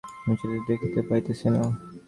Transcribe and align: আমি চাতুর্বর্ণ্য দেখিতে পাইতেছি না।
আমি 0.23 0.35
চাতুর্বর্ণ্য 0.39 0.67
দেখিতে 0.69 0.99
পাইতেছি 1.09 1.47
না। 1.53 1.61